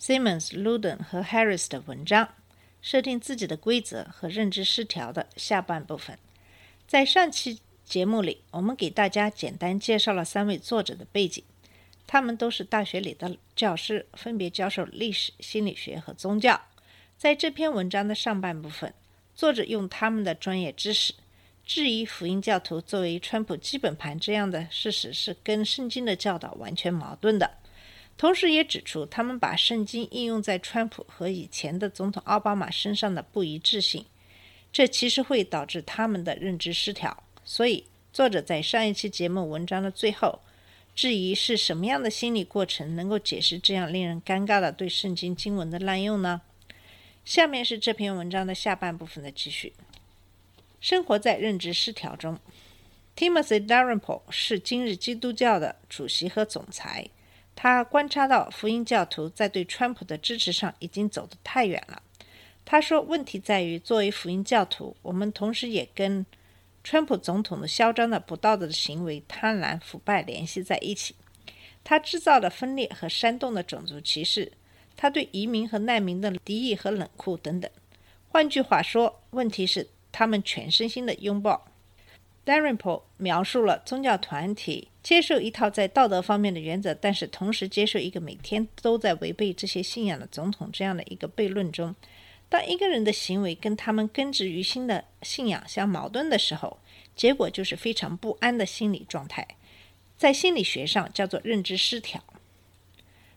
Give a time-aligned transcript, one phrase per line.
[0.00, 2.26] Simmons、Luden 和 Harris 的文章
[2.80, 6.18] 《设定自己的规则和认知失调》的下半部分。
[6.86, 11.42] 在上期节目里，我们给大家简单介绍了三位作者的背景，
[12.06, 16.60] 他们都是大学里的教师，分别教授历史、心理学和宗教。
[17.16, 18.94] 在这篇文章的上半部分，
[19.34, 21.14] 作者用他们的专业知识
[21.66, 27.58] 质疑福音教徒作为川普基本盘这样的事实是跟圣经的教导完全矛盾的，
[28.18, 34.04] 同时也指出他们把圣经应用在川普和以前的总统奥巴马身上的不一致性，
[34.72, 37.22] 这其实会导致他们的认知失调。
[37.44, 40.40] 所以，作者在上一期节目文章的最后
[40.96, 46.40] 质疑是什么样的心理过程能够解释这样令人尴尬的对圣经经文的滥用呢？
[47.24, 49.72] 下面是这篇文章的下半部分的继续。
[50.80, 52.40] 生活在认知失调中。
[53.16, 57.08] Timothy Dalrymple 是今日基督教的主席和总裁。
[57.60, 62.00] 他观察到福音教徒在对川普的支持上已经走得太远了。
[62.64, 66.24] 他说：“问题在于，作为福音教徒，我们同时也跟
[66.84, 71.16] 川普总统的嚣张的不道德的行为、贪婪、腐败联系在一起。
[71.82, 74.52] 他制造了分裂和煽动的种族歧视，
[74.96, 77.68] 他对移民和难民的敌意和冷酷等等。
[78.28, 81.66] 换句话说，问题是。”他们全身心的拥抱。
[82.48, 91.94] Dalrymple 描述了宗教团体接受一套在道德方面的原则，但是同时接受一个每天都在违背这些信仰的总统这样的一个悖论中。
[92.48, 96.78] 当一个人的行为跟他们根植于心的信仰相矛盾的时候，
[97.14, 99.46] 结果就是非常不安的心理状态，
[100.16, 102.24] 在心理学上叫做认知失调。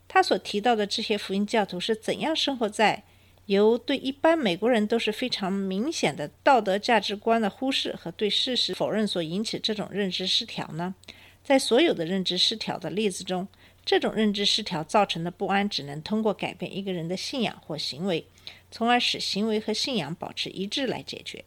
[0.07, 3.03] 他所提到的这些福音教徒是怎样生活在？
[3.47, 10.95] 由对一般美国人都是非常明显的道德价值观的忽视和对事实否认所引起这种认知失调呢？
[11.43, 13.47] 在所有的认知失调的例子中，
[13.83, 18.25] 这种认知失调造成的不安只能通过改变一个人的信仰或行为，
[18.69, 21.43] 从而使行为和信仰保持一致来解决。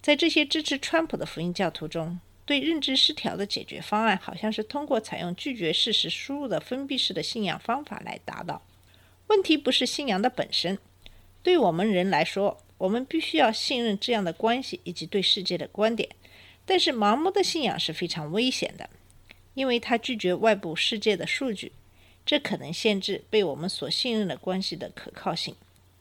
[0.00, 8.62] 在这些支持川普的福音教徒中，对认知失调的解决方案好像是通过采用拒绝事实输入的封闭式的信仰方法来达到。
[9.26, 10.78] 问题不是信仰的本身。
[11.44, 16.08] 对我们人来说，我们必须要信任这样的关系以及对世界的观点。
[16.64, 18.88] 但是，盲目的信仰是非常危险的，
[19.52, 21.72] 因为它拒绝外部世界的数据，
[22.24, 25.54] 这可能限制被我们所信任的关系的可靠性。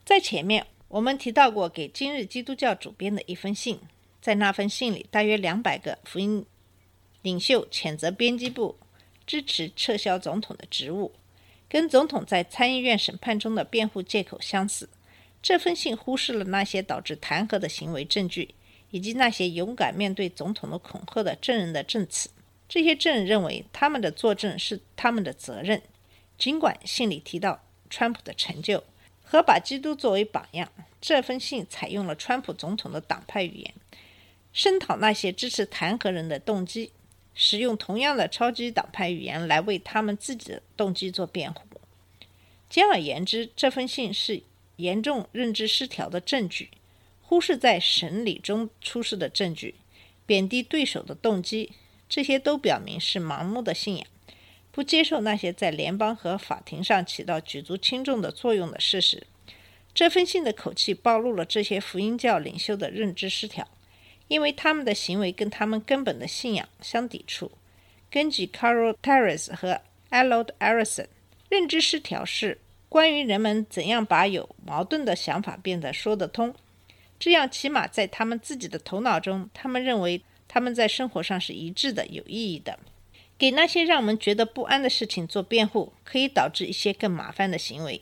[0.06, 3.78] 在前面我们提到过，给今日基督教主编的一封信，
[4.22, 6.46] 在那封信里，大约两百个福音
[7.22, 8.78] 领袖谴责编辑部
[9.28, 11.12] 支持撤销总统的职务，
[11.68, 14.88] 跟总统在参议院审判中的辩护借口相似。
[15.44, 18.56] 这封信忽视了那些导致弹劾的行为证据，
[18.92, 22.30] 以及那些勇敢面对总统的恐吓的证人的证词。
[22.70, 25.82] 这些证人认为他们的作证是他们的责任，
[26.38, 28.86] 尽管信里提到川普的成就
[29.22, 30.72] 和把基督作为榜样。
[31.02, 33.74] 这封信采用了川普总统的党派语言，
[34.54, 36.94] 声讨那些支持弹劾人的动机，
[37.34, 41.66] 使用同样的超级党派语言来为他们自己的动机做辩护。
[42.70, 44.44] 简而言之，这封信是。
[44.84, 46.70] 严重认知失调的证据，
[47.22, 49.76] 忽视在审理中出示的证据，
[50.26, 51.72] 贬低对手的动机，
[52.10, 54.06] 这些都表明是盲目的信仰，
[54.72, 59.26] 不接受那些在联邦和法庭上起到举足轻重的作用的事实。
[59.94, 63.66] 这封信的口气暴露了这些福音教领袖的认知失调，
[64.28, 67.54] 因为他们的行为跟他们根本的信仰相抵触。
[68.12, 71.08] 根据 Carol Terrace 和 Allod Arison，
[71.48, 72.60] 认知失调是。
[72.94, 76.54] 关于人们怎样把有矛盾的想法变得说得通，
[77.18, 82.78] 这样起码在他们自己的头脑中，他们认为他们在生活上是一致的、有意义的。
[83.36, 88.00] 给那些让我们觉得不安的事情做辩护，可以导致一些更麻烦的行为，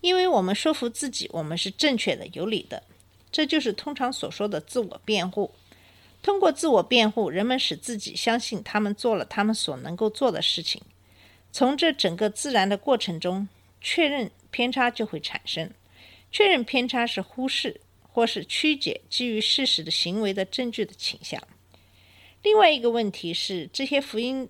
[0.00, 2.82] 因为我们说服自己我们是正确的、有理的。
[3.30, 5.52] 这就是通常所说的自我辩护。
[6.24, 10.82] 通过自我辩护，人们使自己相信他们做了他们所能够做的事情。
[11.52, 13.46] 从这整个自然的过程中。
[13.84, 15.70] 确认偏差就会产生。
[16.32, 21.40] 确认偏差是忽视或是曲解基于事实的行为的证据的倾向。
[22.42, 24.48] 另外一个问题是，这些福音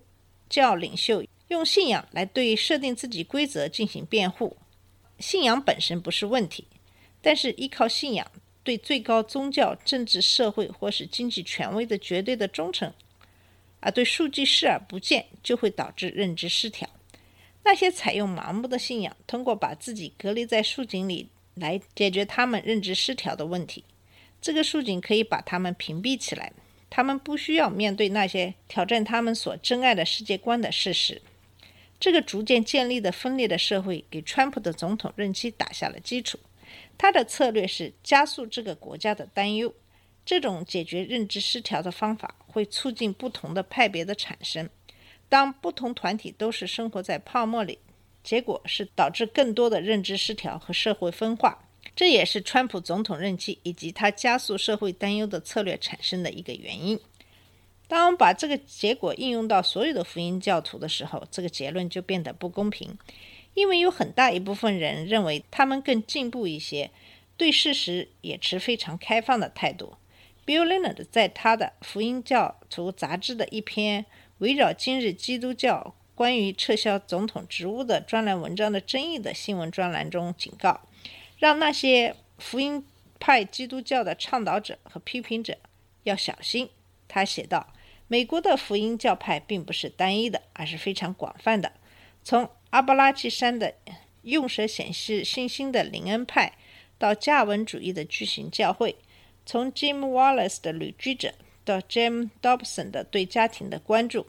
[0.49, 4.57] 教领袖用信仰来对设定自己规则进行辩护，
[5.19, 6.65] 信仰本身不是问题，
[7.21, 8.31] 但是依靠信仰
[8.63, 12.91] 对最高宗教、政治、社会或是经济权威的绝对的忠诚，
[13.79, 16.89] 而对数据视而不见，就会导致认知失调。
[17.65, 23.83] 那些采用盲目的信仰，通过把自己隔离在树井里来解决他们认知失调的问题。
[24.39, 26.53] 这个树井可以把他们屏蔽起来，
[26.91, 31.23] 他们不需要面对那些挑战他们所珍爱的世界观的事实。
[31.99, 36.37] 这个逐渐建立的分裂的社会，给川普的总统任期打下了基础。
[36.97, 39.73] 他的策略是加速这个国家的担忧。
[40.23, 44.69] 这种解决认知失调的方法，会促进不同的派别的产生。
[45.35, 47.77] 当不同团体都是生活在泡沫里，
[48.23, 51.67] 结果是导致更多的认知失调和社会分化。
[51.93, 56.97] 这也是川普总统任期以及他加速社会担忧的策略产生的一个原因。
[57.89, 62.97] 当我们把这个结果应用到所有的福音教徒的时候，这个结论就变得不公平，
[63.55, 66.91] 因为有很大一部分人认为他们更进步一些，
[67.35, 69.97] 对事实也持非常开放的态度。
[70.45, 74.05] Bill Leonard 在他的《福音教徒》杂志的一篇。
[74.39, 80.81] 围绕今日基督教关于撤销总统职务的专栏文章的争议的新闻专栏中警告，
[81.37, 82.85] 让那些福音
[83.17, 85.57] 派基督教的倡导者和批评者
[86.03, 86.69] 要小心。
[87.07, 87.73] 他写道
[88.09, 91.71] ：“美国的福音教派并不是单一的，而是非常广泛的。
[92.21, 93.75] 从阿巴拉契山的
[94.23, 96.57] 用蛇显示信心的林恩派，
[96.97, 98.97] 到加文主义的巨型教会，
[99.45, 101.33] 从 Jim Wallace 的旅居者。”
[101.65, 104.27] 到 James Dobson 的对家庭的关注，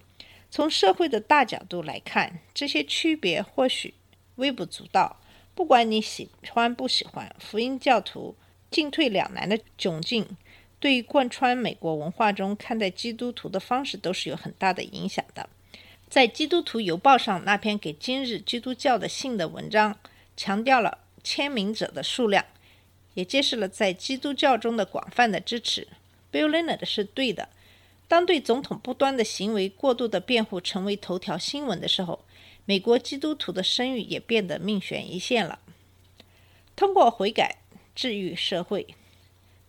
[0.50, 3.94] 从社会的大角度来看，这些区别或许
[4.36, 5.20] 微不足道。
[5.54, 8.34] 不管你喜欢不喜欢，福音教徒
[8.70, 10.36] 进退两难的窘境，
[10.80, 15.48] 对于贯穿美国文化中看待基督徒的方式都是有很大的影响的。
[16.08, 19.98] 在《基督徒邮报》上那篇给今日基督教的信的文章，
[20.36, 22.44] 强调了签名者的数量，
[23.14, 25.88] 也揭示了在基督教中的广泛的支持。
[26.36, 27.48] Bill Leonard 是对的。
[28.06, 32.26] 当对总统不端的行为过度的辩护成为头条新闻的时候，
[32.66, 35.60] 美国基督徒的声誉也变得命悬一线了。
[36.76, 37.56] 通过悔改
[37.94, 38.86] 治愈社会，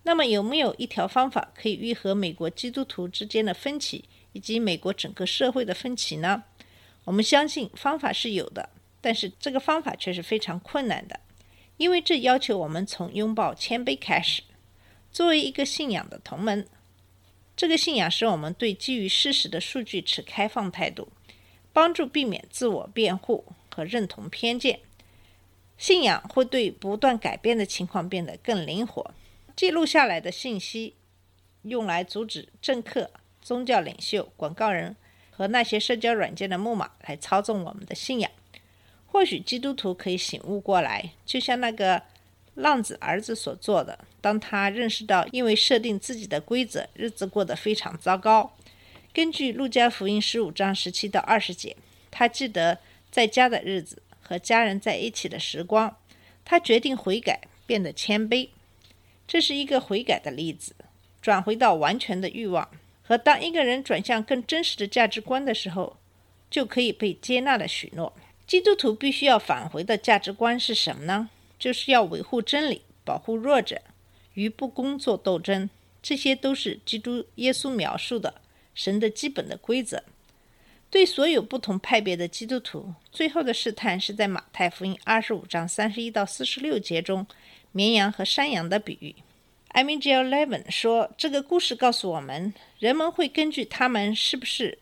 [0.04, 4.04] 那么有没有一条方法可以愈合美国基督徒之间的分歧
[4.34, 6.44] 以及美国整个社会的分歧呢？
[7.06, 11.22] 我们相信方法是有的，但是这个方法却是非常困难的，
[11.78, 14.44] 因为这要求我们从拥抱谦卑开始。
[15.12, 16.68] 作为一个信仰的同门，
[17.56, 21.08] 这个信仰使我们对基于事实的数据持开放态度，
[21.74, 23.44] 帮助避免自我辩护
[23.74, 24.80] 和认同偏见。
[25.76, 29.12] 信仰会对不断改变的情况变得更灵活。
[29.56, 30.94] 记录下来的信息
[31.64, 33.10] 用来阻止政客、
[33.42, 34.96] 宗教领袖、广告人
[35.32, 38.30] 和那些社交软件的木马来操纵我们的信仰。
[39.08, 42.04] 或许基督徒可以醒悟过来，就像那个。
[42.58, 48.56] 浪子儿子所做的，当他认识到因为设定自己的规则，日子过得非常糟糕。
[49.14, 51.78] 根据路加福音十五章十七到二十节，
[52.10, 52.80] 他记得
[53.12, 55.96] 在家的日子和家人在一起的时光，
[56.44, 58.50] 他决定悔改，变得谦卑。
[59.28, 60.74] 这是一个悔改的例子，
[61.22, 62.68] 转回到完全的欲望
[63.04, 65.98] 和当一个人转向更真实的价值观的时候，
[66.50, 68.14] 就可以被接纳的许诺。
[68.48, 71.30] 基督徒必须要返回的价值观是什么呢？
[71.60, 73.82] 就是要维护真理，保护弱者，
[74.34, 75.70] 与不公做斗争，
[76.02, 78.42] 这些都是基督耶稣描述的
[78.76, 80.04] 神的基本的规则。
[80.90, 87.28] 对所有不同派别的基督徒，最后的试探是在马太福音二十五章三十一到四十六节中，
[87.74, 89.14] 绵羊和山羊的比喻。
[89.70, 94.80] 艾米 ·J· Levin 说，这个故事告诉我们，人们会根据他们是不是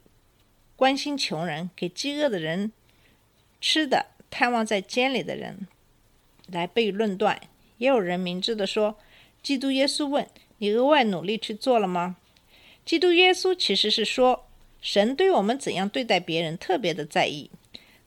[0.76, 2.72] 关心穷人、给饥饿的人
[3.60, 5.68] 吃的、探望在监里的人。
[6.48, 7.42] 来被论断，
[7.78, 8.98] 也有人明智的说
[9.42, 12.18] ：“基督耶稣问你额外努力去做了吗？”
[12.86, 14.48] 基督耶稣其实是说，
[14.80, 17.50] 神对我们怎样对待别人特别的在意。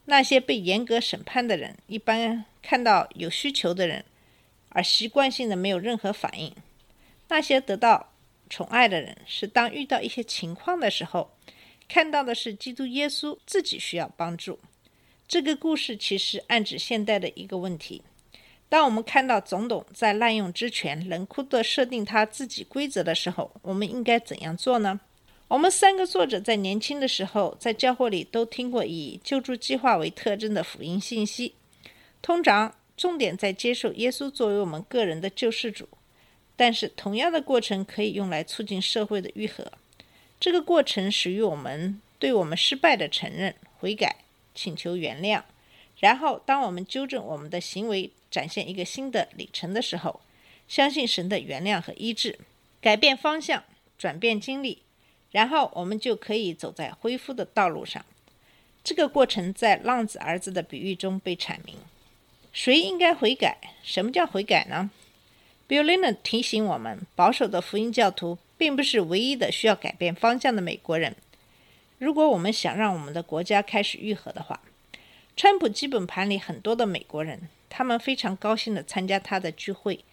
[0.05, 4.05] 那些被严格审判的人，一般看到有需求的人，
[4.69, 6.51] 而习惯性的没有任何反应；
[7.27, 8.13] 那些得到
[8.49, 11.37] 宠爱的人，是当遇到一些情况的时候，
[11.87, 14.57] 看到的是基督耶稣自己需要帮助。
[15.27, 18.01] 这个故事其实暗指现代的一个问题。
[18.69, 24.99] 当我们看到总统在滥用职权、冷酷地设定他自己规则的时候，我们应该怎样做呢？
[25.47, 31.55] 我们三个作者在年轻的时候在教会里都听过以救助计划为特征的福音信息，
[32.21, 35.89] 通常重点在接受耶稣作为我们个人的救世主。
[36.55, 39.71] 但是，同样的过程可以用来促进社会的愈合。
[40.39, 44.17] 这个过程始于我们对我们失败的承认、悔改、
[44.53, 45.41] 请求原谅，
[45.97, 48.11] 然后当我们纠正我们的行为。
[48.31, 50.21] 展现一个新的里程的时候，
[50.67, 52.39] 相信神的原谅和医治，
[52.81, 53.63] 改变方向，
[53.97, 54.83] 转变经历，
[55.31, 58.05] 然后我们就可以走在恢复的道路上。
[58.83, 61.75] 这个过程在浪子儿子的比喻中被阐明。
[62.51, 63.57] 谁应该悔改？
[63.83, 64.89] 什么叫悔改呢
[65.67, 71.15] ？Bill l i n n 提醒我们，保守的福音教徒并不是唯一的需要改变方向的美国人。
[71.99, 74.61] 如果我们想让我们的国家开始愈合的话，
[75.35, 80.03] 川普基本盘里很多的美国人，他们非常高兴地参加他的聚会，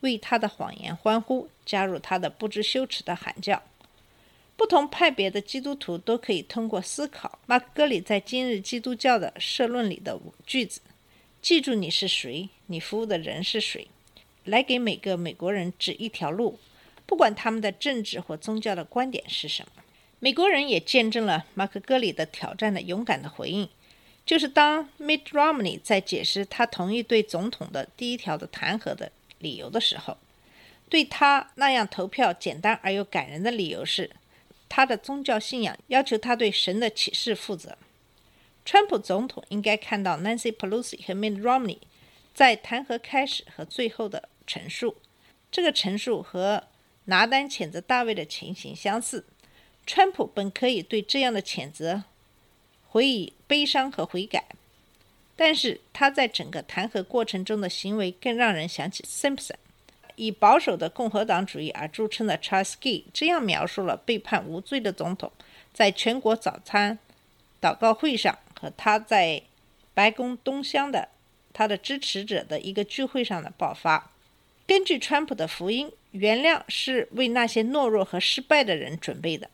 [0.00, 3.62] 为他的谎言欢呼，加入他的不知羞耻的喊叫。
[4.56, 10.80] 不同派别的基督徒都可以通过思考马克·格里在《今日基督教》的社论里的句子，
[11.42, 13.88] 记住你是谁，你服务的人是谁，
[14.44, 16.58] 来给每个美国人指一条路，
[17.04, 19.82] 不管他们的政治或宗教的观点是什么。
[20.18, 23.68] 美国人也见证了马克·格里的挑战的勇敢的回应，
[24.26, 30.18] 就是当 Mitt Romney 在解释他同意对总统的第一条的弹劾的理由的时候，
[30.90, 34.10] 对他那样投票简单而又感人的理由是，
[34.68, 37.78] 他的宗教信仰要求他对神的启示负责。
[38.64, 41.78] 川普总统应该看到 Nancy Pelosi 和 Mitt Romney
[42.34, 44.96] 在弹劾开始和最后的陈述，
[45.52, 46.64] 这个陈述和
[47.04, 49.24] 拿单谴责大卫的情形相似。
[49.86, 52.02] 川普本可以对这样的谴责
[52.88, 54.44] 回以悲伤和悔改，
[55.34, 59.56] 但是他在整个弹劾过程中的行为更让人想起 Simpson。
[60.18, 65.30] 以保守的共和党主义而著称的 Charles Gay 这样描述了被判无罪的总统
[65.74, 66.98] 在全国早餐
[67.60, 69.42] 祷告会上和他在
[69.92, 71.10] 白宫东厢的
[71.52, 74.10] 他的支持者的一个聚会上的爆发。
[74.66, 79.50] 根据川普的福音，原谅是为那些懦弱和失败的人准备的。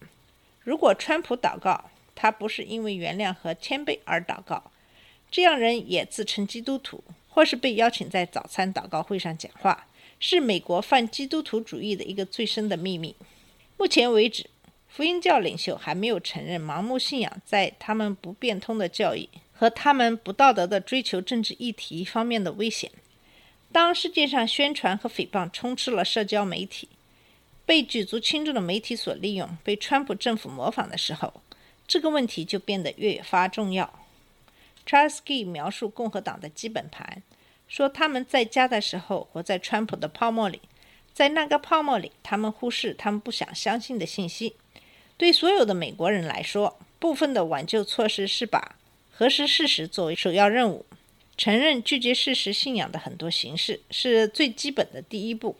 [0.62, 1.90] 如果川普祷告，
[2.22, 4.70] 他不是因为原谅和谦卑而祷告，
[5.28, 9.88] 这样人也自称基督徒，或是被邀请在早餐祷告会上讲话，
[10.20, 13.16] 是美国犯基督徒主义的一个最深的秘密。
[13.76, 14.48] 目前为止，
[14.88, 22.88] 福音教领袖还没有承认盲目信仰在他们不变通的教义和他们不道德的追求政治议题方面的危险。
[23.72, 26.88] 当世界上宣传和诽谤充斥了社交媒体。
[27.64, 31.32] 被举足轻重的媒体所利用，被川普政府模仿的时候，
[31.86, 34.06] 这个问题就变得越发重要。
[34.86, 37.22] Charles Gay 描述共和党的基本盘，
[37.68, 40.60] 说他们在家的时候活在川普的泡沫里，
[41.12, 44.54] 在那个泡沫里，他们忽视他们不想相信的信息。
[45.16, 48.76] 对所有的美国人来说，部分的挽救措施是把
[49.10, 50.86] 核实事实作为首要任务，
[51.36, 55.56] 承认拒绝事实信仰的很多形式是最基本的第一步。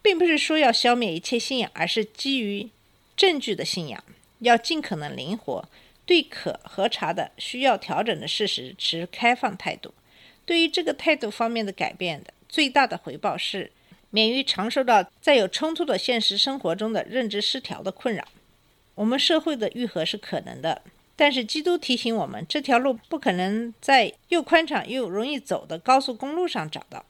[0.00, 2.70] 并不是说要消灭一切信仰，而是基于
[3.16, 4.02] 证据的信仰，
[4.40, 5.68] 要尽可能灵活，
[6.06, 9.92] 对可核查的、需要调整的事实持开放态度。
[10.44, 13.70] 对于这个态度方面的改变的最大的回报是，
[14.10, 18.26] 免于常受到在有冲突的现实生活中的认知失调的困扰。
[18.94, 20.82] 我们社会的愈合是可能的，
[21.14, 27.04] 但是基督提醒我们，这条路不可能在又宽敞又容易走的高速公路上找到。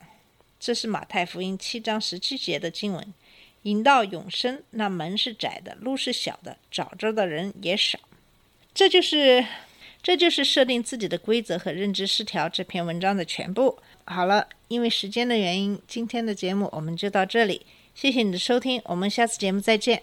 [0.58, 3.14] 这是马太福音七章十七节的经文，
[3.68, 7.98] 引到永生，那门是窄的，路是小的，找着的人也少。
[8.72, 9.44] 这就是，
[10.02, 13.78] 这就是设定自己的规则和认知失调这篇文章的全部。
[14.06, 17.66] 好了，因为时间的原因，今天的节目我们就到这里。
[17.94, 20.02] 谢谢你的收听，我们下次节目再见。